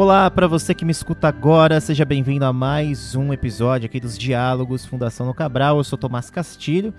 [0.00, 4.16] Olá para você que me escuta agora, seja bem-vindo a mais um episódio aqui dos
[4.16, 5.76] Diálogos Fundação no Cabral.
[5.76, 6.94] Eu sou Tomás Castilho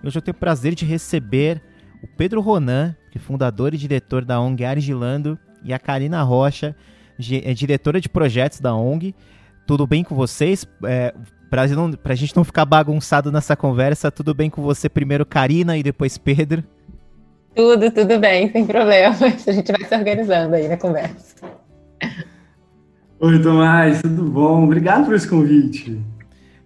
[0.00, 1.60] e hoje eu tenho o prazer de receber
[2.00, 6.76] o Pedro Ronan, que é fundador e diretor da ONG Argilando, e a Karina Rocha,
[7.44, 9.16] é diretora de projetos da ONG.
[9.66, 10.64] Tudo bem com vocês?
[10.84, 11.12] É,
[11.50, 15.82] pra, não, gente não ficar bagunçado nessa conversa, tudo bem com você primeiro, Karina, e
[15.82, 16.62] depois Pedro?
[17.52, 19.20] Tudo, tudo bem, sem problemas.
[19.44, 21.34] A gente vai se organizando aí na conversa.
[23.26, 24.64] Oi, Tomás, tudo bom?
[24.64, 25.98] Obrigado por esse convite.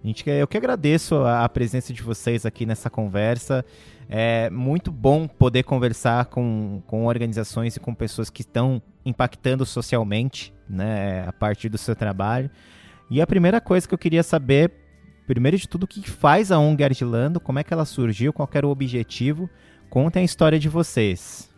[0.03, 3.63] Gente, eu que agradeço a presença de vocês aqui nessa conversa.
[4.09, 10.53] É muito bom poder conversar com, com organizações e com pessoas que estão impactando socialmente,
[10.69, 12.51] né, a partir do seu trabalho.
[13.09, 14.69] E a primeira coisa que eu queria saber,
[15.25, 18.49] primeiro de tudo, o que faz a ONG Argilando, como é que ela surgiu, qual
[18.53, 19.49] era o objetivo.
[19.89, 21.49] Contem a história de vocês.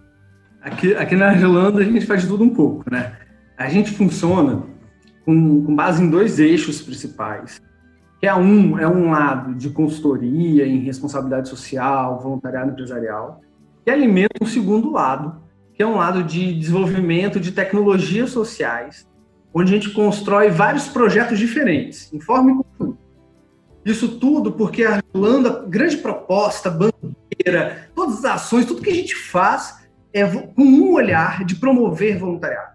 [0.62, 3.18] Aqui, aqui na Argilando a gente faz de tudo um pouco, né?
[3.58, 4.70] A gente funciona
[5.26, 7.62] com, com base em dois eixos principais
[8.22, 13.42] que é um, é um lado de consultoria em responsabilidade social, voluntariado empresarial,
[13.84, 15.42] que alimenta um segundo lado,
[15.74, 19.10] que é um lado de desenvolvimento de tecnologias sociais,
[19.52, 22.98] onde a gente constrói vários projetos diferentes, em forma e conjunto.
[23.84, 29.16] Isso tudo porque a Irlanda, grande proposta, bandeira, todas as ações, tudo que a gente
[29.16, 29.82] faz
[30.14, 32.71] é com um olhar de promover voluntariado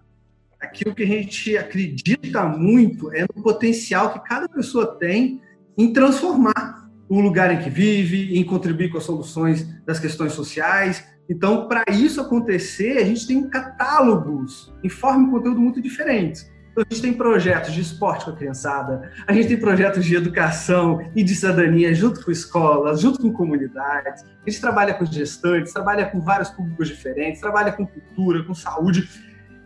[0.67, 5.41] aquilo que a gente acredita muito é no potencial que cada pessoa tem
[5.79, 11.05] em transformar o lugar em que vive, em contribuir com as soluções das questões sociais.
[11.29, 16.51] Então, para isso acontecer, a gente tem catálogos em forma e conteúdo muito diferentes.
[16.73, 20.15] Então, a gente tem projetos de esporte com a criançada, a gente tem projetos de
[20.15, 24.25] educação e de cidadania junto com escolas, junto com comunidades.
[24.25, 29.09] A gente trabalha com gestantes, trabalha com vários públicos diferentes, trabalha com cultura, com saúde.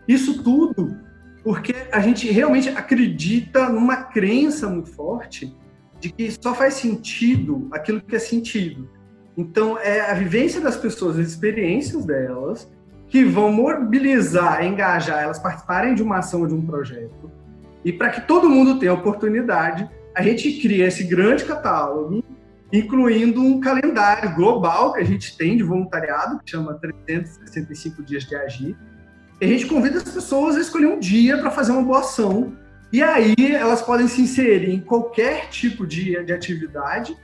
[0.07, 0.97] Isso tudo
[1.43, 5.55] porque a gente realmente acredita numa crença muito forte
[5.99, 8.89] de que só faz sentido aquilo que é sentido.
[9.37, 12.69] Então, é a vivência das pessoas, as experiências delas,
[13.07, 17.31] que vão mobilizar, engajar elas participarem de uma ação, de um projeto.
[17.83, 22.23] E para que todo mundo tenha oportunidade, a gente cria esse grande catálogo,
[22.71, 28.35] incluindo um calendário global que a gente tem de voluntariado, que chama 365 Dias de
[28.35, 28.77] Agir,
[29.41, 32.53] a gente convida as pessoas a escolher um dia para fazer uma boa ação.
[32.93, 37.17] E aí elas podem se inserir em qualquer tipo de, de atividade.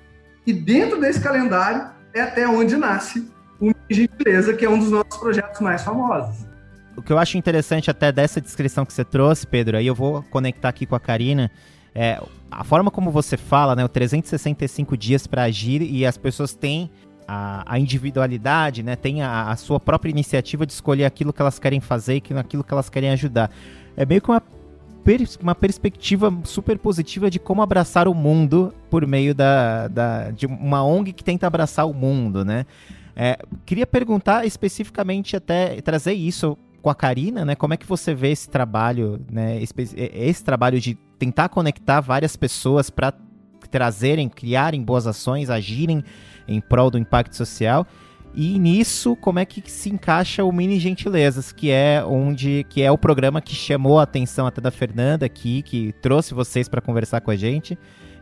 [0.45, 3.29] E dentro desse calendário é até onde nasce
[3.59, 6.47] o Gentileza, que é um dos nossos projetos mais famosos.
[6.95, 10.23] O que eu acho interessante até dessa descrição que você trouxe, Pedro, aí eu vou
[10.23, 11.51] conectar aqui com a Karina,
[11.93, 16.55] é a forma como você fala, né, o 365 dias para agir e as pessoas
[16.55, 16.89] têm
[17.27, 18.95] a, a individualidade, né?
[18.95, 22.63] Tem a, a, sua própria iniciativa de escolher aquilo que elas querem fazer e aquilo
[22.63, 23.51] que elas querem ajudar.
[23.95, 24.41] É meio que uma,
[25.41, 30.83] uma perspectiva super positiva de como abraçar o mundo por meio da, da de uma
[30.83, 32.65] ONG que tenta abraçar o mundo, né?
[33.15, 37.55] É, queria perguntar especificamente até trazer isso com a Karina, né?
[37.55, 39.59] Como é que você vê esse trabalho, né?
[39.59, 43.13] Esse trabalho de tentar conectar várias pessoas para
[43.67, 46.03] trazerem, criarem boas ações, agirem
[46.47, 47.85] em prol do impacto social.
[48.33, 52.91] E nisso, como é que se encaixa o Mini Gentilezas, que é onde que é
[52.91, 57.21] o programa que chamou a atenção até da Fernanda aqui, que trouxe vocês para conversar
[57.21, 57.77] com a gente.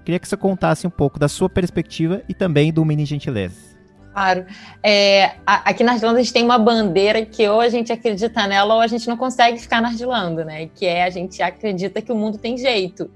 [0.05, 3.75] Queria que você contasse um pouco da sua perspectiva e também do Mini Gentilezas.
[4.13, 4.45] Claro.
[4.81, 8.75] É, aqui na Argilândia a gente tem uma bandeira que ou a gente acredita nela
[8.75, 10.69] ou a gente não consegue ficar na Argilândia, né?
[10.73, 13.11] Que é a gente acredita que o mundo tem jeito.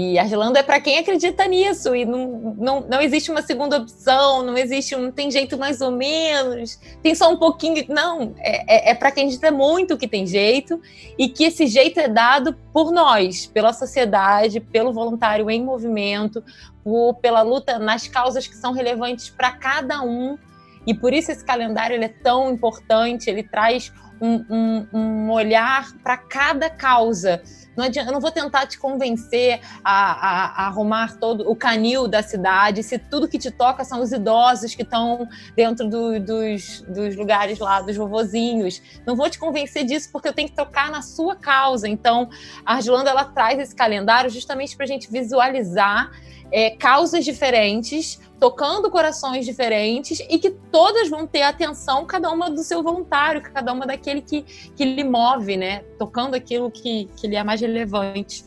[0.00, 4.44] E Argilando é para quem acredita nisso, e não, não, não existe uma segunda opção,
[4.44, 7.84] não existe, não tem jeito mais ou menos, tem só um pouquinho.
[7.88, 10.80] Não, é, é, é para quem acredita muito que tem jeito,
[11.18, 16.44] e que esse jeito é dado por nós, pela sociedade, pelo voluntário em movimento,
[16.84, 20.38] por, pela luta nas causas que são relevantes para cada um.
[20.86, 25.92] E por isso esse calendário ele é tão importante, ele traz um, um, um olhar
[26.04, 27.42] para cada causa
[27.78, 32.08] não adianta, eu não vou tentar te convencer a, a, a, arrumar todo o canil
[32.08, 36.82] da cidade, se tudo que te toca são os idosos que estão dentro do, dos,
[36.82, 38.82] dos lugares lá, dos vovozinhos.
[39.06, 41.88] Não vou te convencer disso porque eu tenho que tocar na sua causa.
[41.88, 42.28] Então,
[42.66, 46.10] a Argilanda ela traz esse calendário justamente para a gente visualizar
[46.50, 52.62] é, causas diferentes, tocando corações diferentes e que todas vão ter atenção, cada uma do
[52.62, 54.42] seu voluntário, cada uma daquele que,
[54.76, 55.80] que lhe move, né?
[55.98, 58.44] Tocando aquilo que, que lhe é mais relevante.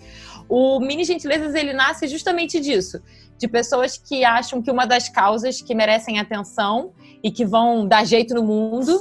[0.48, 3.02] O Mini Gentilezas ele nasce justamente disso,
[3.38, 6.92] de pessoas que acham que uma das causas que merecem atenção
[7.24, 9.00] e que vão dar jeito no mundo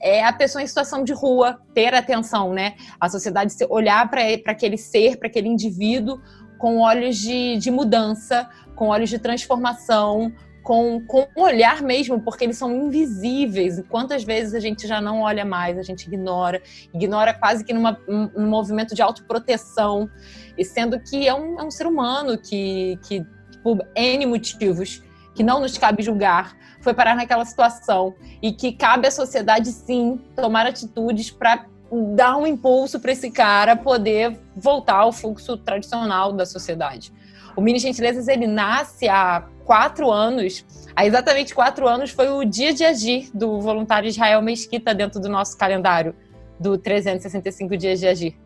[0.00, 2.74] é a pessoa em situação de rua ter atenção, né?
[3.00, 6.20] A sociedade olhar para aquele ser, para aquele indivíduo
[6.62, 10.32] com olhos de, de mudança, com olhos de transformação,
[10.62, 13.78] com, com um olhar mesmo, porque eles são invisíveis.
[13.78, 16.62] E quantas vezes a gente já não olha mais, a gente ignora,
[16.94, 20.08] ignora quase que numa, um movimento de autoproteção,
[20.56, 23.26] e sendo que é um, é um ser humano que, que,
[23.60, 25.02] por N motivos,
[25.34, 30.20] que não nos cabe julgar, foi parar naquela situação e que cabe à sociedade, sim,
[30.36, 31.66] tomar atitudes para
[32.14, 37.12] dar um impulso para esse cara poder voltar ao fluxo tradicional da sociedade.
[37.54, 40.64] O Mini Gentilezas ele nasce há quatro anos.
[40.96, 45.28] Há exatamente quatro anos foi o dia de agir do voluntário Israel Mesquita dentro do
[45.28, 46.14] nosso calendário
[46.58, 48.36] do 365 dias de agir.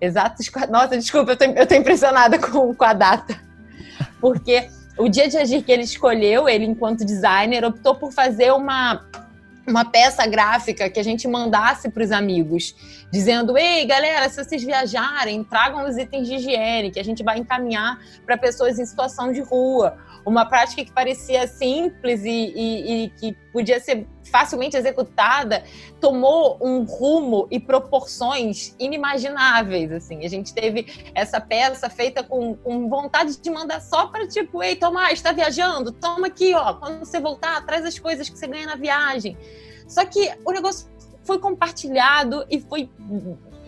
[0.00, 0.50] Exatos.
[0.68, 3.40] Nossa, desculpa, eu tô, eu tô impressionada com, com a data.
[4.20, 4.68] Porque
[4.98, 9.06] o dia de agir que ele escolheu, ele enquanto designer, optou por fazer uma
[9.66, 12.74] uma peça gráfica que a gente mandasse para os amigos,
[13.10, 17.38] dizendo: Ei, galera, se vocês viajarem, tragam os itens de higiene que a gente vai
[17.38, 19.98] encaminhar para pessoas em situação de rua.
[20.26, 25.62] Uma prática que parecia simples e, e, e, que podia ser facilmente executada
[26.00, 29.92] tomou um rumo e proporções inimagináveis.
[29.92, 34.60] Assim, a gente teve essa peça feita com, com vontade de mandar só para tipo,
[34.64, 35.92] ei, Tomás, está viajando?
[35.92, 36.74] Toma aqui, ó.
[36.74, 39.38] Quando você voltar, traz as coisas que você ganha na viagem.
[39.86, 40.88] Só que o negócio
[41.22, 42.90] foi compartilhado e foi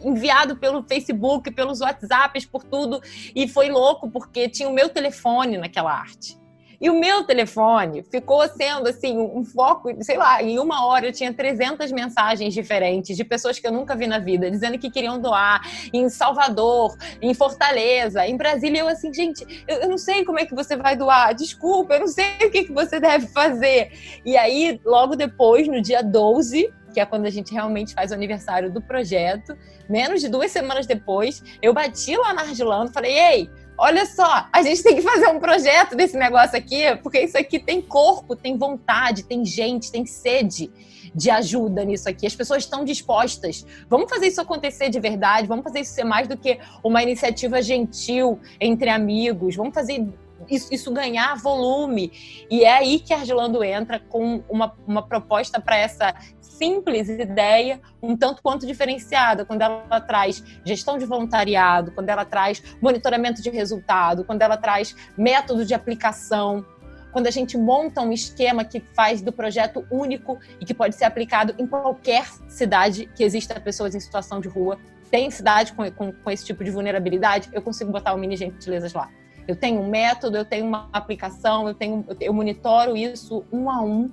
[0.04, 3.00] enviado pelo Facebook, pelos WhatsApps, por tudo.
[3.32, 6.36] E foi louco, porque tinha o meu telefone naquela arte.
[6.80, 11.12] E o meu telefone ficou sendo assim um foco, sei lá, em uma hora eu
[11.12, 15.20] tinha 300 mensagens diferentes de pessoas que eu nunca vi na vida, dizendo que queriam
[15.20, 15.60] doar
[15.92, 18.80] em Salvador, em Fortaleza, em Brasília.
[18.80, 22.00] Eu assim, gente, eu, eu não sei como é que você vai doar, desculpa, eu
[22.00, 24.20] não sei o que, que você deve fazer.
[24.24, 28.14] E aí, logo depois, no dia 12, que é quando a gente realmente faz o
[28.14, 29.56] aniversário do projeto,
[29.88, 34.48] menos de duas semanas depois, eu bati lá na Ardilando e falei, ei, olha só,
[34.52, 38.34] a gente tem que fazer um projeto desse negócio aqui, porque isso aqui tem corpo,
[38.34, 40.70] tem vontade, tem gente, tem sede
[41.14, 42.26] de ajuda nisso aqui.
[42.26, 43.64] As pessoas estão dispostas.
[43.88, 47.62] Vamos fazer isso acontecer de verdade, vamos fazer isso ser mais do que uma iniciativa
[47.62, 50.06] gentil entre amigos, vamos fazer
[50.48, 52.12] isso, isso, ganhar volume.
[52.50, 58.16] E é aí que Argilando entra com uma, uma proposta para essa simples ideia, um
[58.16, 64.24] tanto quanto diferenciada, quando ela traz gestão de voluntariado, quando ela traz monitoramento de resultado,
[64.24, 66.66] quando ela traz método de aplicação,
[67.12, 71.04] quando a gente monta um esquema que faz do projeto único e que pode ser
[71.04, 74.78] aplicado em qualquer cidade que exista pessoas em situação de rua.
[75.10, 78.92] Tem cidade com, com, com esse tipo de vulnerabilidade, eu consigo botar o mini gentilezas
[78.92, 79.08] lá.
[79.48, 83.82] Eu tenho um método, eu tenho uma aplicação, eu tenho, eu monitoro isso um a
[83.82, 84.08] um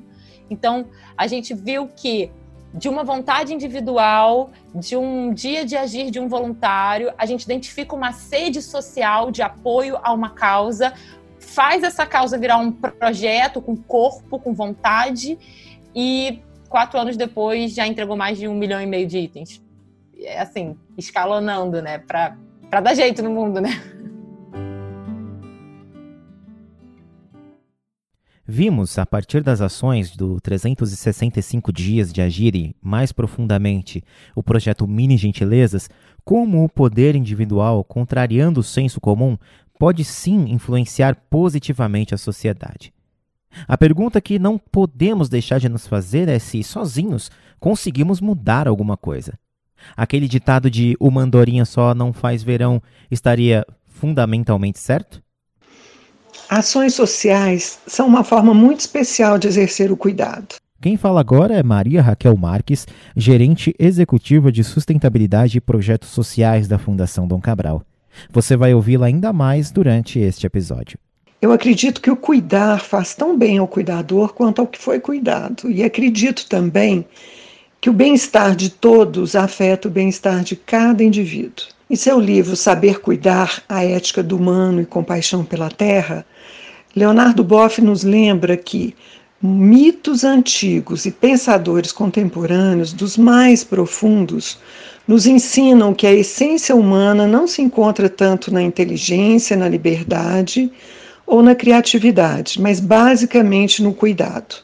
[0.49, 0.85] então,
[1.17, 2.31] a gente viu que
[2.73, 7.95] de uma vontade individual, de um dia de agir de um voluntário, a gente identifica
[7.95, 10.93] uma sede social de apoio a uma causa,
[11.39, 15.39] faz essa causa virar um projeto com corpo, com vontade,
[15.95, 19.63] e quatro anos depois já entregou mais de um milhão e meio de itens.
[20.19, 21.99] É assim, escalonando, né?
[21.99, 23.69] Para dar jeito no mundo, né?
[28.47, 34.03] Vimos, a partir das ações do 365 Dias de Agir mais profundamente,
[34.35, 35.89] o projeto Mini Gentilezas,
[36.23, 39.35] como o poder individual, contrariando o senso comum,
[39.79, 42.93] pode sim influenciar positivamente a sociedade.
[43.67, 48.95] A pergunta que não podemos deixar de nos fazer é se, sozinhos, conseguimos mudar alguma
[48.95, 49.39] coisa.
[49.97, 52.79] Aquele ditado de uma andorinha só não faz verão
[53.09, 55.24] estaria fundamentalmente certo?
[56.49, 60.55] Ações sociais são uma forma muito especial de exercer o cuidado.
[60.79, 62.85] Quem fala agora é Maria Raquel Marques,
[63.15, 67.81] gerente executiva de sustentabilidade e projetos sociais da Fundação Dom Cabral.
[68.31, 70.99] Você vai ouvi-la ainda mais durante este episódio.
[71.41, 75.69] Eu acredito que o cuidar faz tão bem ao cuidador quanto ao que foi cuidado.
[75.69, 77.05] E acredito também
[77.81, 81.65] que o bem-estar de todos afeta o bem-estar de cada indivíduo.
[81.89, 86.25] Em seu livro Saber Cuidar, a Ética do Humano e Compaixão pela Terra,
[86.95, 88.95] Leonardo Boff nos lembra que
[89.41, 94.57] mitos antigos e pensadores contemporâneos, dos mais profundos,
[95.05, 100.71] nos ensinam que a essência humana não se encontra tanto na inteligência, na liberdade
[101.27, 104.55] ou na criatividade, mas basicamente no cuidado.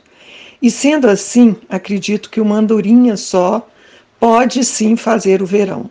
[0.61, 3.67] E sendo assim, acredito que uma andorinha só
[4.17, 5.89] pode sim fazer o verão.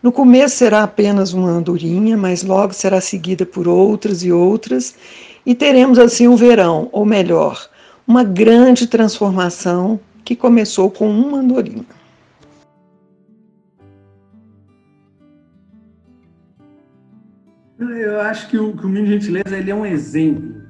[0.00, 4.94] No começo será apenas uma andorinha, mas logo será seguida por outras e outras,
[5.44, 7.68] e teremos assim um verão, ou melhor,
[8.06, 11.84] uma grande transformação que começou com uma andorinha.
[17.78, 20.62] Eu acho que o, que o Mini Gentileza ele é um exemplo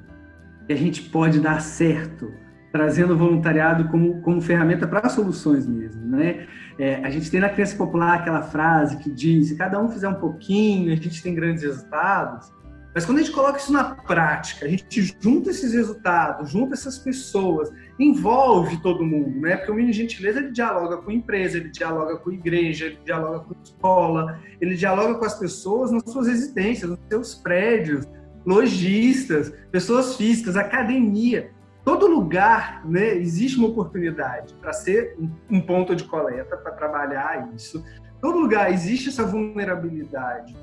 [0.67, 2.33] que a gente pode dar certo
[2.75, 6.49] trazendo o voluntariado como, como ferramenta para soluções mesmo, né?
[6.77, 10.09] É, a gente tem na crença popular aquela frase que diz: se cada um fizer
[10.09, 12.53] um pouquinho, a gente tem grandes resultados.
[12.95, 16.97] Mas quando a gente coloca isso na prática, a gente junta esses resultados, junta essas
[16.97, 19.57] pessoas, envolve todo mundo, né?
[19.57, 23.55] Porque o Mini Gentileza ele dialoga com empresa, ele dialoga com igreja, ele dialoga com
[23.65, 28.07] escola, ele dialoga com as pessoas nas suas residências, nos seus prédios,
[28.47, 31.51] lojistas, pessoas físicas, academia.
[31.85, 35.17] Todo lugar né, existe uma oportunidade para ser
[35.51, 37.85] um ponto de coleta, para trabalhar isso.
[38.21, 40.57] Todo lugar existe essa vulnerabilidade,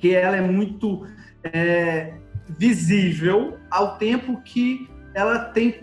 [0.00, 1.06] que ela é muito
[1.44, 2.14] é,
[2.58, 5.80] visível ao tempo que ela tem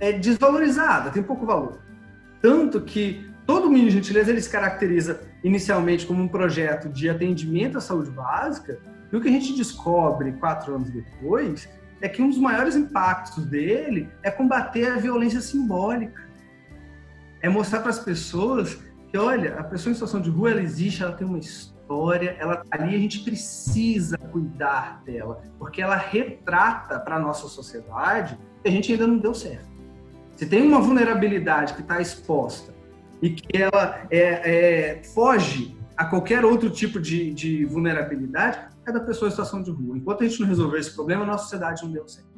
[0.00, 1.78] é, desvalorizada, tem pouco valor.
[2.40, 7.78] Tanto que todo o Mini Gentileza ele se caracteriza inicialmente como um projeto de atendimento
[7.78, 8.78] à saúde básica,
[9.12, 11.68] e o que a gente descobre quatro anos depois
[12.00, 16.26] é que um dos maiores impactos dele é combater a violência simbólica.
[17.40, 18.78] É mostrar para as pessoas
[19.10, 21.77] que, olha, a pessoa em situação de rua, ela existe, ela tem uma história,
[22.38, 28.38] ela tá ali, a gente precisa cuidar dela, porque ela retrata para a nossa sociedade
[28.62, 29.68] que a gente ainda não deu certo.
[30.36, 32.74] Se tem uma vulnerabilidade que está exposta
[33.20, 34.20] e que ela é,
[34.98, 39.70] é, foge a qualquer outro tipo de, de vulnerabilidade, é da pessoa em situação de
[39.70, 39.96] rua.
[39.96, 42.28] Enquanto a gente não resolver esse problema, a nossa sociedade não deu certo.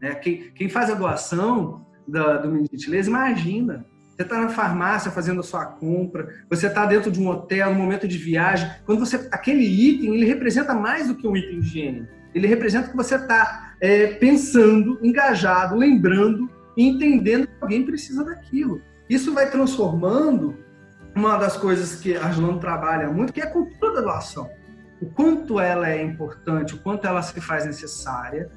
[0.00, 5.10] É, quem, quem, faz a doação da, do Menino Gentileza, imagina, você está na farmácia
[5.10, 9.00] fazendo a sua compra, você está dentro de um hotel, no momento de viagem, quando
[9.00, 12.08] você, aquele item, ele representa mais do que um item de higiene.
[12.34, 18.80] Ele representa que você está é, pensando, engajado, lembrando e entendendo que alguém precisa daquilo.
[19.08, 20.56] Isso vai transformando
[21.14, 24.48] uma das coisas que a Argelano trabalha muito, que é a cultura da doação
[25.04, 28.50] o quanto ela é importante, o quanto ela se faz necessária.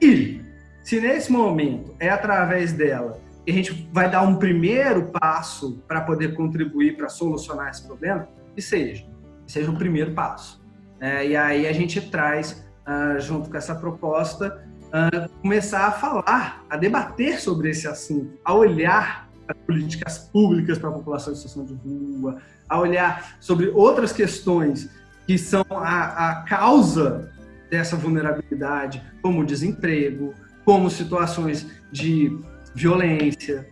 [0.00, 0.40] E
[0.82, 6.34] se nesse momento é através dela a gente vai dar um primeiro passo para poder
[6.34, 9.04] contribuir para solucionar esse problema, que seja,
[9.46, 10.62] seja o primeiro passo.
[11.00, 16.64] É, e aí a gente traz, uh, junto com essa proposta, uh, começar a falar,
[16.68, 21.64] a debater sobre esse assunto, a olhar para políticas públicas para a população em situação
[21.64, 22.36] de rua,
[22.68, 24.90] a olhar sobre outras questões
[25.26, 27.32] que são a, a causa
[27.70, 32.36] dessa vulnerabilidade, como desemprego, como situações de
[32.74, 33.68] violência,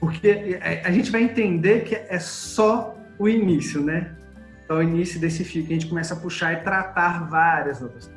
[0.00, 4.16] porque a gente vai entender que é só o início, né?
[4.64, 8.10] Então, o início desse fio que a gente começa a puxar e tratar várias outras.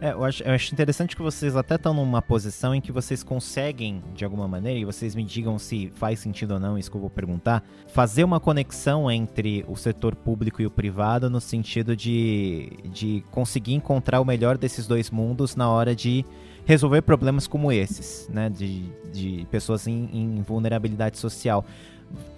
[0.00, 3.22] É, eu acho, eu acho interessante que vocês até estão numa posição em que vocês
[3.22, 6.96] conseguem, de alguma maneira, e vocês me digam se faz sentido ou não, isso que
[6.96, 11.96] eu vou perguntar, fazer uma conexão entre o setor público e o privado no sentido
[11.96, 16.24] de, de conseguir encontrar o melhor desses dois mundos na hora de
[16.64, 18.48] resolver problemas como esses, né?
[18.48, 21.64] De, de pessoas em, em vulnerabilidade social.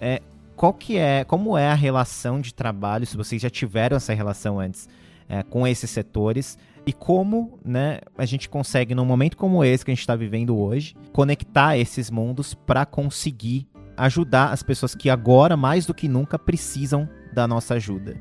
[0.01, 0.21] É,
[0.55, 4.59] qual que é, como é a relação de trabalho, se vocês já tiveram essa relação
[4.59, 4.89] antes,
[5.29, 6.57] é, com esses setores?
[6.87, 10.57] e como né, a gente consegue, num momento como esse que a gente está vivendo
[10.57, 13.67] hoje, conectar esses mundos para conseguir
[13.97, 18.15] ajudar as pessoas que agora, mais do que nunca, precisam da nossa ajuda.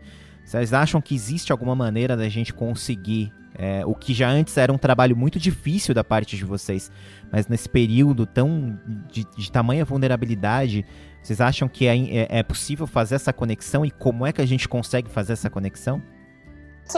[0.45, 4.73] Vocês acham que existe alguma maneira da gente conseguir é, o que já antes era
[4.73, 6.91] um trabalho muito difícil da parte de vocês,
[7.33, 8.79] mas nesse período tão
[9.11, 10.85] de, de tamanha vulnerabilidade,
[11.23, 13.85] vocês acham que é, é, é possível fazer essa conexão?
[13.85, 16.03] E como é que a gente consegue fazer essa conexão?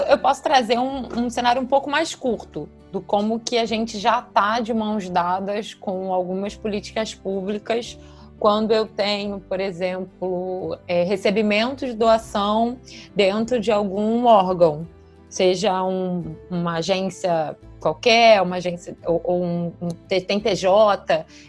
[0.06, 3.98] eu posso trazer um, um, cenário um pouco mais curto do como que a gente
[3.98, 7.98] já está de mãos dadas com algumas políticas públicas.
[8.38, 12.78] Quando eu tenho, por exemplo, é, recebimento de doação
[13.16, 14.86] dentro de algum órgão,
[15.28, 20.66] seja um, uma agência qualquer, uma agência ou, ou um, um, tem TJ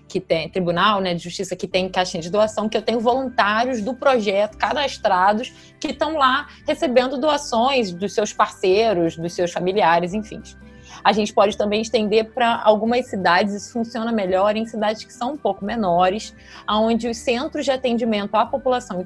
[0.08, 3.82] que tem tribunal, né, de justiça que tem caixinha de doação, que eu tenho voluntários
[3.82, 10.42] do projeto cadastrados que estão lá recebendo doações dos seus parceiros, dos seus familiares, enfim.
[11.04, 15.34] A gente pode também estender para algumas cidades, isso funciona melhor em cidades que são
[15.34, 16.36] um pouco menores,
[16.70, 19.06] onde os centros de atendimento à população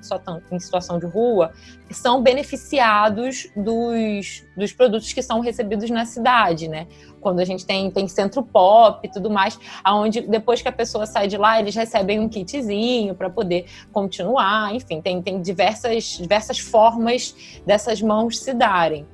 [0.52, 1.52] em situação de rua
[1.92, 6.88] são beneficiados dos, dos produtos que são recebidos na cidade, né?
[7.22, 11.06] Quando a gente tem, tem centro pop e tudo mais, aonde depois que a pessoa
[11.06, 16.60] sai de lá, eles recebem um kitzinho para poder continuar, enfim, tem, tem diversas, diversas
[16.60, 17.36] formas
[17.66, 19.06] dessas mãos se darem.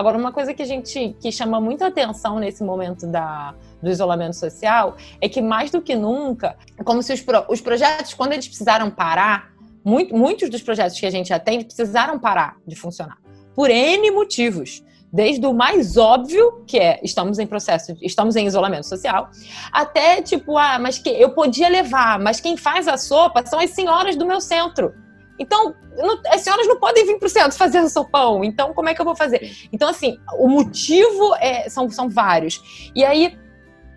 [0.00, 4.34] Agora, uma coisa que a gente que chama muita atenção nesse momento da, do isolamento
[4.34, 8.48] social é que mais do que nunca, é como se os, os projetos, quando eles
[8.48, 9.50] precisaram parar,
[9.84, 13.18] muito, muitos dos projetos que a gente atende precisaram parar de funcionar
[13.54, 14.82] por N motivos.
[15.12, 19.28] Desde o mais óbvio, que é estamos em processo, estamos em isolamento social,
[19.70, 23.68] até tipo, ah, mas que eu podia levar, mas quem faz a sopa são as
[23.68, 24.94] senhoras do meu centro.
[25.40, 28.44] Então, não, as senhoras não podem vir para o centro fazer o sopão.
[28.44, 29.50] Então, como é que eu vou fazer?
[29.72, 32.90] Então, assim, o motivo é, são, são vários.
[32.94, 33.38] E aí,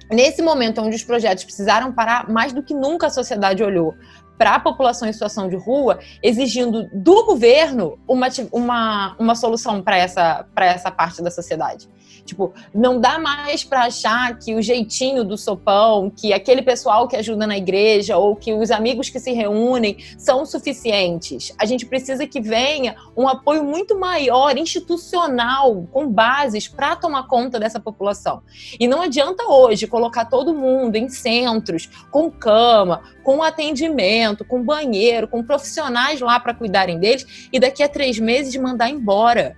[0.09, 3.93] nesse momento onde os projetos precisaram parar, mais do que nunca a sociedade olhou
[4.37, 9.97] para a população em situação de rua, exigindo do governo uma, uma, uma solução para
[9.97, 11.89] essa, essa parte da sociedade.
[12.25, 17.15] Tipo, não dá mais para achar que o jeitinho do sopão, que aquele pessoal que
[17.15, 21.53] ajuda na igreja ou que os amigos que se reúnem são suficientes.
[21.57, 27.59] A gente precisa que venha um apoio muito maior, institucional, com bases para tomar conta
[27.59, 28.41] dessa população.
[28.79, 35.27] E não adianta hoje colocar todo mundo em centros, com cama, com atendimento, com banheiro,
[35.27, 39.57] com profissionais lá para cuidarem deles e daqui a três meses mandar embora.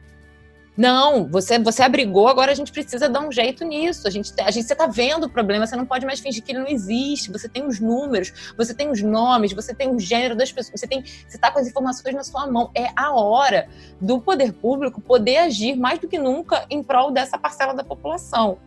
[0.77, 4.07] Não, você, você abrigou, agora a gente precisa dar um jeito nisso.
[4.07, 6.51] A gente, a gente, você está vendo o problema, você não pode mais fingir que
[6.51, 7.31] ele não existe.
[7.31, 10.87] Você tem os números, você tem os nomes, você tem o gênero das pessoas, você
[10.87, 12.71] tem, você está com as informações na sua mão.
[12.75, 13.69] É a hora
[14.01, 18.57] do poder público poder agir mais do que nunca em prol dessa parcela da população.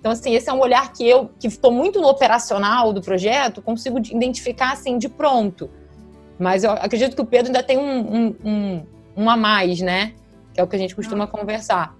[0.00, 3.62] Então, assim, esse é um olhar que eu, que estou muito no operacional do projeto,
[3.62, 5.70] consigo identificar assim de pronto.
[6.38, 10.12] Mas eu acredito que o Pedro ainda tem um, um, um, um a mais, né?
[10.54, 11.94] Que é o que a gente costuma conversar.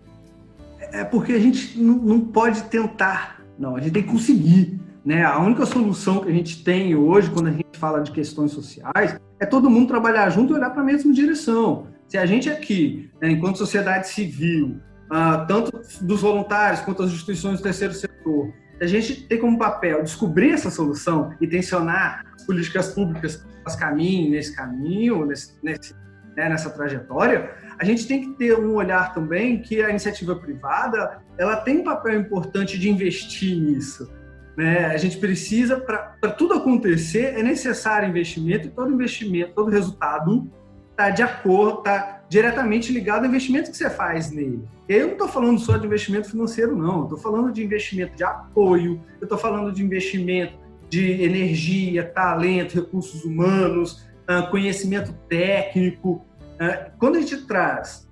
[0.92, 4.80] É porque a gente não, pode tentar, não, a gente tem que conseguir.
[5.04, 5.24] Né?
[5.24, 9.18] A única solução que a gente tem hoje, quando a gente fala de questões sociais,
[9.40, 11.88] é todo mundo trabalhar junto e olhar para a mesma direção.
[12.06, 14.78] Se a gente aqui, né, enquanto sociedade civil,
[15.10, 20.02] ah, tanto dos voluntários quanto as instituições do terceiro setor, a gente tem como papel
[20.02, 25.94] descobrir essa solução e tensionar as políticas públicas as caminhos nesse caminho, nesse, nesse,
[26.36, 31.18] né, nessa trajetória, a gente tem que ter um olhar também que a iniciativa privada
[31.38, 34.10] ela tem um papel importante de investir nisso.
[34.56, 34.86] Né?
[34.86, 40.50] A gente precisa, para tudo acontecer, é necessário investimento e todo investimento, todo resultado
[40.90, 44.64] está de acordo, está diretamente ligado ao investimento que você faz nele.
[44.88, 47.04] Eu não estou falando só de investimento financeiro, não.
[47.04, 50.54] Estou falando de investimento de apoio, eu estou falando de investimento
[50.88, 54.06] de energia, talento, recursos humanos,
[54.50, 56.24] conhecimento técnico,
[56.58, 58.08] é, quando a gente traz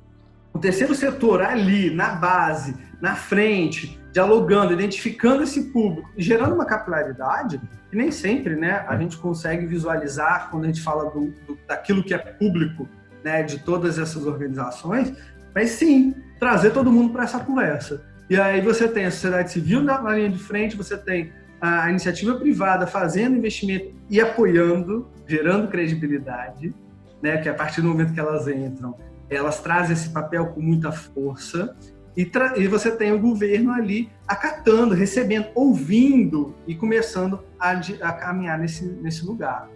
[0.52, 7.60] o terceiro setor ali, na base, na frente, dialogando, identificando esse público gerando uma capilaridade,
[7.90, 12.04] que nem sempre né, a gente consegue visualizar quando a gente fala do, do, daquilo
[12.04, 12.88] que é público
[13.24, 15.14] né, de todas essas organizações,
[15.54, 18.04] mas sim trazer todo mundo para essa conversa.
[18.28, 22.34] E aí você tem a sociedade civil na linha de frente, você tem a iniciativa
[22.34, 26.74] privada fazendo investimento e apoiando, gerando credibilidade,
[27.22, 28.96] né, que a partir do momento que elas entram,
[29.30, 31.76] elas trazem esse papel com muita força
[32.16, 38.58] e, e, você tem o governo ali acatando, recebendo, ouvindo e começando a, a, caminhar
[38.58, 39.70] nesse, nesse lugar.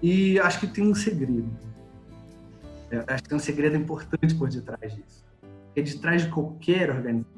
[0.00, 1.50] E acho que tem um segredo.
[2.90, 5.24] Eu acho que tem um segredo importante por detrás disso.
[5.64, 7.31] Porque detrás de qualquer organização,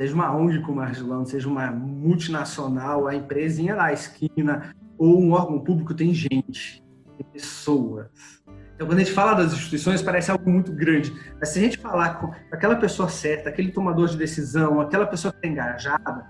[0.00, 5.20] seja uma ONG como a Argilão, seja uma multinacional, a empresinha lá, a esquina, ou
[5.20, 6.82] um órgão público, tem gente,
[7.16, 8.40] tem pessoas
[8.80, 11.12] então, quando a gente fala das instituições, parece algo muito grande.
[11.38, 15.30] Mas se a gente falar com aquela pessoa certa, aquele tomador de decisão, aquela pessoa
[15.32, 16.24] que está engajada,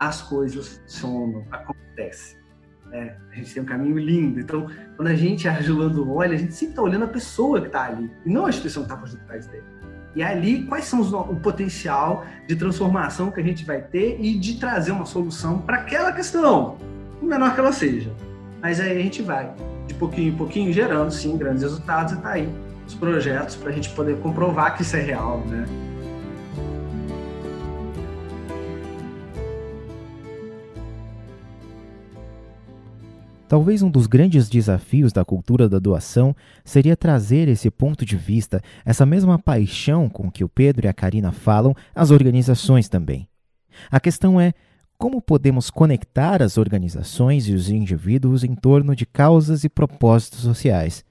[0.00, 2.40] as coisas funcionam, acontecem.
[2.90, 4.40] É, a gente tem um caminho lindo.
[4.40, 7.84] Então, quando a gente, argilando, olha, a gente sempre está olhando a pessoa que está
[7.84, 9.64] ali, e não a instituição que está por detrás dele.
[10.14, 14.38] E ali, quais são os, o potencial de transformação que a gente vai ter e
[14.38, 16.76] de trazer uma solução para aquela questão,
[17.20, 18.12] o menor que ela seja.
[18.60, 19.50] Mas aí a gente vai
[19.86, 22.48] de pouquinho em pouquinho, gerando sim grandes resultados e tá aí
[22.86, 25.66] os projetos para a gente poder comprovar que isso é real, né?
[33.52, 36.34] Talvez um dos grandes desafios da cultura da doação
[36.64, 40.92] seria trazer esse ponto de vista, essa mesma paixão com que o Pedro e a
[40.94, 43.28] Karina falam, às organizações também.
[43.90, 44.54] A questão é
[44.96, 51.04] como podemos conectar as organizações e os indivíduos em torno de causas e propósitos sociais.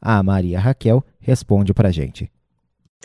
[0.00, 2.32] A Maria Raquel responde para a gente.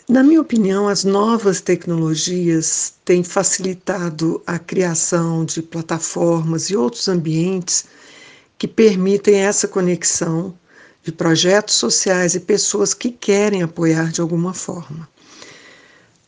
[0.08, 7.86] Na minha opinião, as novas tecnologias têm facilitado a criação de plataformas e outros ambientes
[8.60, 10.54] que permitem essa conexão
[11.02, 15.08] de projetos sociais e pessoas que querem apoiar de alguma forma.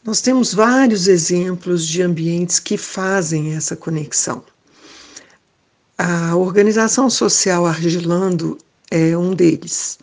[0.03, 4.43] Nós temos vários exemplos de ambientes que fazem essa conexão.
[5.99, 8.57] A organização social Argilando
[8.91, 9.99] é um deles.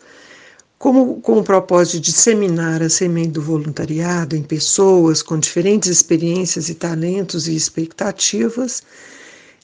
[0.78, 6.68] Como, com o propósito de disseminar a semente do voluntariado em pessoas com diferentes experiências
[6.68, 8.84] e talentos e expectativas,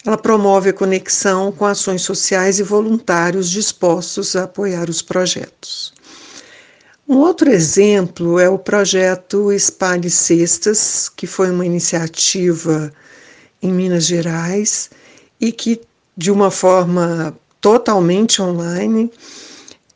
[0.07, 5.93] ela promove a conexão com ações sociais e voluntários dispostos a apoiar os projetos.
[7.09, 12.93] Um outro exemplo é o projeto Espalhe Cestas, que foi uma iniciativa
[13.61, 14.91] em Minas Gerais
[15.41, 15.81] e que,
[16.17, 19.11] de uma forma totalmente online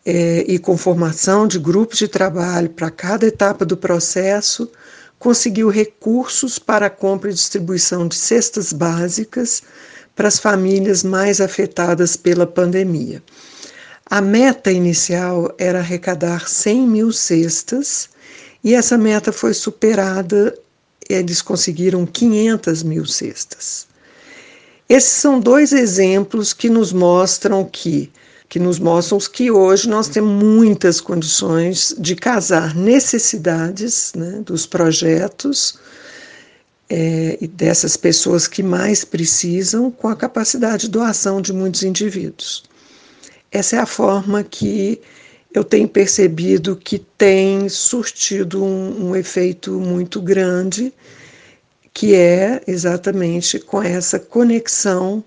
[0.04, 4.68] é, e com formação de grupos de trabalho para cada etapa do processo,
[5.20, 9.62] conseguiu recursos para a compra e distribuição de cestas básicas
[10.14, 13.22] para as famílias mais afetadas pela pandemia.
[14.06, 18.08] A meta inicial era arrecadar 100 mil cestas
[18.62, 20.56] e essa meta foi superada,
[21.08, 23.86] eles conseguiram 500 mil cestas.
[24.88, 28.10] Esses são dois exemplos que nos mostram que
[28.50, 35.78] que nos mostram que hoje nós temos muitas condições de casar necessidades né, dos projetos
[36.90, 42.64] é, e dessas pessoas que mais precisam com a capacidade de doação de muitos indivíduos.
[43.52, 45.00] Essa é a forma que
[45.54, 50.92] eu tenho percebido que tem surtido um, um efeito muito grande,
[51.94, 55.22] que é exatamente com essa conexão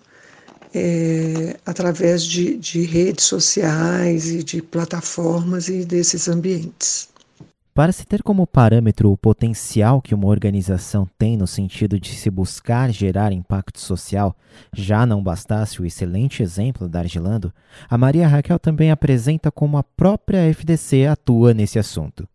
[0.73, 7.12] é, através de, de redes sociais e de plataformas e desses ambientes.
[7.73, 12.29] Para se ter como parâmetro o potencial que uma organização tem no sentido de se
[12.29, 14.37] buscar gerar impacto social,
[14.71, 17.51] já não bastasse o excelente exemplo da Argilando,
[17.89, 22.29] a Maria Raquel também apresenta como a própria FDC atua nesse assunto.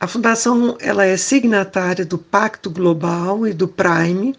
[0.00, 4.34] A Fundação ela é signatária do Pacto Global e do Prime,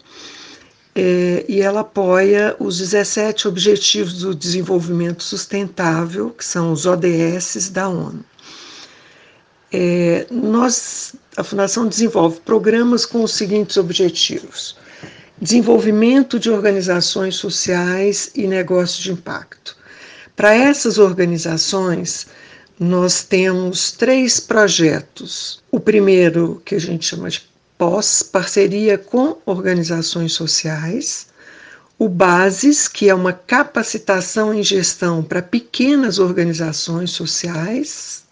[0.94, 7.88] é, e ela apoia os 17 Objetivos do Desenvolvimento Sustentável, que são os ODS da
[7.88, 8.22] ONU.
[9.72, 14.76] É, nós, a Fundação desenvolve programas com os seguintes objetivos:
[15.40, 19.76] desenvolvimento de organizações sociais e negócios de impacto.
[20.34, 22.26] Para essas organizações,
[22.78, 25.60] nós temos três projetos.
[25.70, 27.42] O primeiro, que a gente chama de
[27.76, 31.26] pós, parceria com organizações sociais.
[31.98, 38.22] O BASES, que é uma capacitação em gestão para pequenas organizações sociais,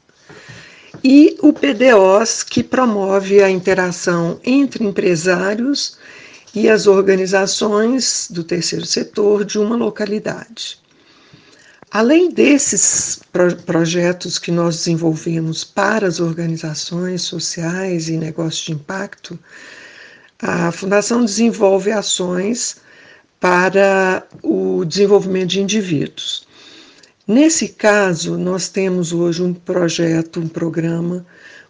[1.03, 5.99] e o PDOs, que promove a interação entre empresários
[6.55, 10.79] e as organizações do terceiro setor de uma localidade.
[11.91, 19.39] Além desses pro projetos que nós desenvolvemos para as organizações sociais e negócios de impacto,
[20.41, 22.77] a Fundação desenvolve ações
[23.41, 26.47] para o desenvolvimento de indivíduos.
[27.27, 31.27] Nesse caso, nós temos hoje um projeto, um programa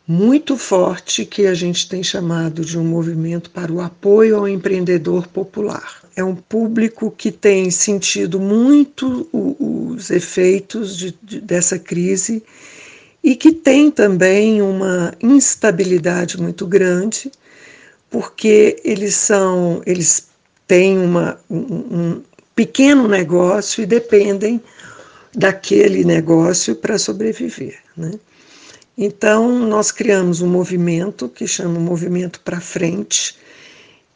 [0.07, 5.27] muito forte que a gente tem chamado de um movimento para o apoio ao empreendedor
[5.27, 6.03] popular.
[6.15, 12.43] É um público que tem sentido muito os efeitos de, de, dessa crise
[13.25, 17.33] e que tem também uma instabilidade muito grande,
[18.11, 20.29] porque eles são, eles
[20.69, 22.23] têm uma, um, um
[22.55, 24.61] pequeno negócio e dependem
[25.37, 27.77] daquele negócio para sobreviver.
[27.95, 28.13] Né?
[28.97, 33.37] Então, nós criamos um movimento que chama Movimento para Frente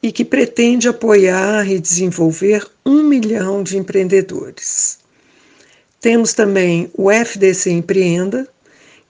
[0.03, 4.99] e que pretende apoiar e desenvolver um milhão de empreendedores.
[6.01, 8.49] Temos também o FDC Empreenda,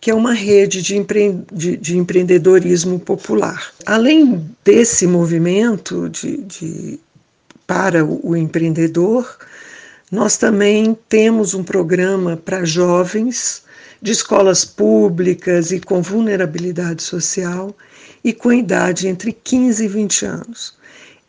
[0.01, 1.39] que é uma rede de, empre...
[1.53, 3.73] de, de empreendedorismo popular.
[3.87, 7.01] Além desse movimento de, de
[7.65, 9.39] para o empreendedor,
[10.11, 13.63] nós também temos um programa para jovens
[14.03, 17.77] de escolas públicas e com vulnerabilidade social
[18.25, 20.75] e com idade entre 15 e 20 anos.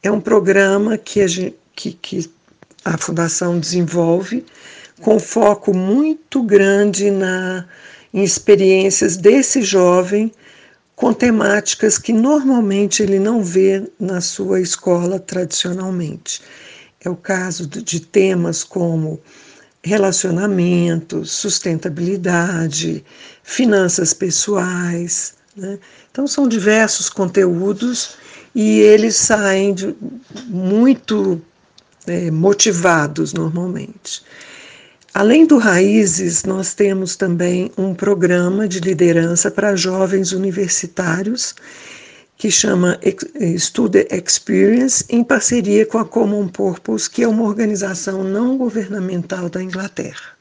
[0.02, 2.32] É um programa que a, gente, que, que
[2.84, 4.44] a Fundação desenvolve
[5.00, 7.66] com foco muito grande na,
[8.14, 10.32] em experiências desse jovem
[10.96, 16.42] com temáticas que normalmente ele não vê na sua escola tradicionalmente.
[17.04, 19.20] É o caso de temas como
[19.84, 23.04] relacionamentos, sustentabilidade,
[23.44, 25.34] finanças pessoais.
[25.56, 25.80] Né?
[26.12, 28.16] Então, são diversos conteúdos
[28.54, 29.96] e eles saem de,
[30.46, 31.42] muito
[32.06, 34.24] é, motivados normalmente.
[35.14, 41.54] Além do Raízes, nós temos também um programa de liderança para jovens universitários
[42.42, 43.00] que chama
[43.56, 49.62] Student Experience, em parceria com a Common Purpose, que é uma organização não governamental da
[49.62, 50.36] Inglaterra.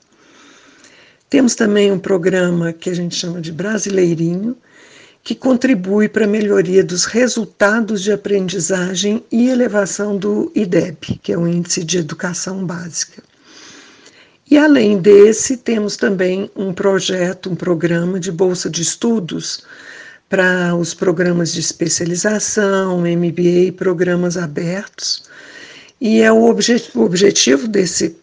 [1.28, 4.56] Temos também um programa que a gente chama de Brasileirinho,
[5.22, 11.36] que contribui para a melhoria dos resultados de aprendizagem e elevação do IDEB, que é
[11.36, 13.22] o Índice de Educação Básica.
[14.50, 19.62] E além desse, temos também um projeto, um programa de bolsa de estudos
[20.30, 25.24] para os programas de especialização, MBA e programas abertos.
[26.00, 28.16] E é o, obje o objetivo desse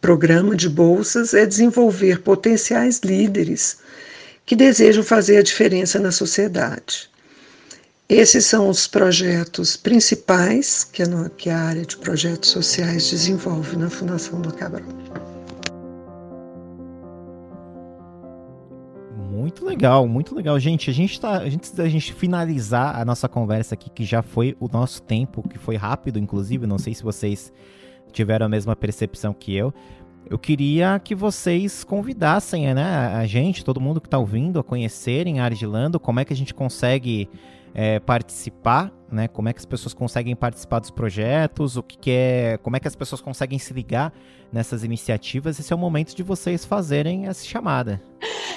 [0.00, 3.78] programa de bolsas é desenvolver potenciais líderes
[4.44, 7.10] que desejam fazer a diferença na sociedade.
[8.08, 13.90] Esses são os projetos principais que a, que a área de projetos sociais desenvolve na
[13.90, 14.86] Fundação do Cabral.
[19.46, 20.58] Muito legal, muito legal.
[20.58, 21.38] Gente, a gente tá.
[21.38, 25.56] Antes da gente finalizar a nossa conversa aqui, que já foi o nosso tempo, que
[25.56, 27.52] foi rápido, inclusive, não sei se vocês
[28.10, 29.72] tiveram a mesma percepção que eu.
[30.28, 35.38] Eu queria que vocês convidassem né, a gente, todo mundo que está ouvindo, a conhecerem
[35.38, 37.28] a Argilando, como é que a gente consegue
[37.74, 39.28] é, participar, né?
[39.28, 42.80] Como é que as pessoas conseguem participar dos projetos, o que, que, é, como é
[42.80, 44.12] que as pessoas conseguem se ligar
[44.52, 45.58] nessas iniciativas.
[45.58, 48.00] Esse é o momento de vocês fazerem essa chamada.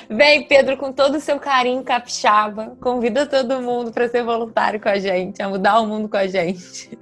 [0.10, 4.90] Vem, Pedro, com todo o seu carinho capixaba, convida todo mundo para ser voluntário com
[4.90, 6.98] a gente, a mudar o mundo com a gente.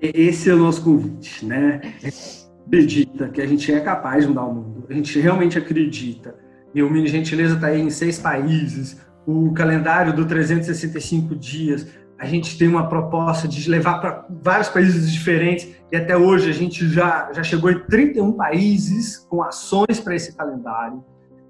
[0.00, 1.80] Esse é o nosso convite, né?
[2.66, 4.86] Acredita que a gente é capaz de mudar o mundo.
[4.88, 6.34] A gente realmente acredita.
[6.74, 11.86] E o Mini Gentileza está aí em seis países o calendário do 365 dias,
[12.18, 16.52] a gente tem uma proposta de levar para vários países diferentes e até hoje a
[16.52, 21.04] gente já, já chegou em 31 países com ações para esse calendário.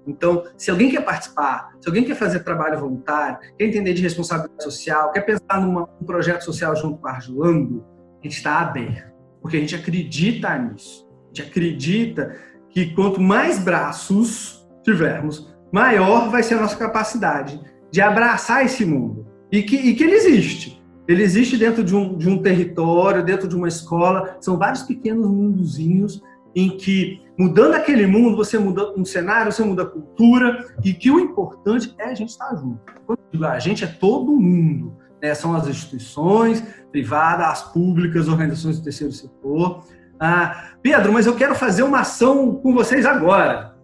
[0.07, 4.63] Então, se alguém quer participar, se alguém quer fazer trabalho voluntário, quer entender de responsabilidade
[4.63, 7.83] social, quer pensar num projeto social junto com a Arjulando,
[8.21, 11.07] a gente está aberto, porque a gente acredita nisso.
[11.07, 12.35] A gente acredita
[12.69, 17.59] que quanto mais braços tivermos, maior vai ser a nossa capacidade
[17.91, 19.27] de abraçar esse mundo.
[19.51, 20.81] E que, e que ele existe.
[21.05, 24.37] Ele existe dentro de um, de um território, dentro de uma escola.
[24.39, 26.23] São vários pequenos mundozinhos
[26.55, 31.11] em que, mudando aquele mundo, você muda um cenário, você muda a cultura, e que
[31.11, 32.79] o importante é a gente estar junto.
[33.05, 34.95] Quando a gente, é todo mundo.
[35.21, 35.33] Né?
[35.35, 39.83] São as instituições privadas, as públicas, organizações do terceiro setor.
[40.17, 43.74] Ah, Pedro, mas eu quero fazer uma ação com vocês agora.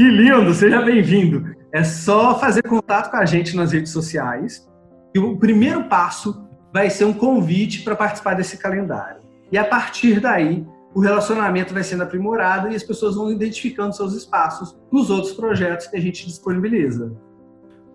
[0.00, 1.54] Que lindo, seja bem-vindo.
[1.70, 4.66] É só fazer contato com a gente nas redes sociais.
[5.14, 9.20] E o primeiro passo vai ser um convite para participar desse calendário.
[9.52, 14.14] E a partir daí, o relacionamento vai sendo aprimorado e as pessoas vão identificando seus
[14.14, 17.12] espaços nos outros projetos que a gente disponibiliza.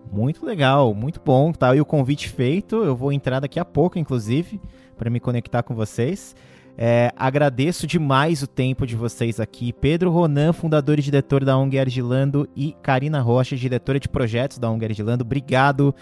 [0.08, 1.50] Muito legal, muito bom.
[1.50, 2.84] Tá aí o convite feito.
[2.84, 4.60] Eu vou entrar daqui a pouco, inclusive,
[4.96, 6.36] para me conectar com vocês.
[6.78, 9.72] É, agradeço demais o tempo de vocês aqui.
[9.72, 14.70] Pedro Ronan, fundador e diretor da ONG Argilando, e Karina Rocha, diretora de projetos da
[14.70, 15.24] ONG Argilando.
[15.24, 15.94] Obrigado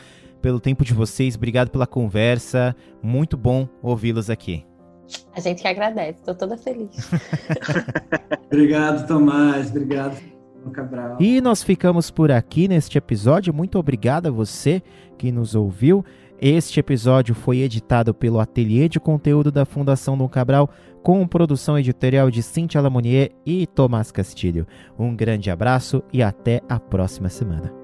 [0.43, 2.75] pelo tempo de vocês, obrigado pela conversa.
[3.03, 4.67] Muito bom ouvi-los aqui.
[5.35, 7.11] A gente que agradece, estou toda feliz.
[8.47, 9.71] obrigado, Tomás.
[9.71, 10.35] Obrigado.
[10.73, 11.19] Cabral.
[11.21, 13.53] E nós ficamos por aqui neste episódio.
[13.53, 14.83] Muito obrigado a você
[15.19, 16.03] que nos ouviu.
[16.41, 20.69] Este episódio foi editado pelo Ateliê de Conteúdo da Fundação Dom Cabral,
[21.03, 24.67] com produção editorial de Cintia Lamonier e Tomás Castilho.
[24.99, 27.84] Um grande abraço e até a próxima semana.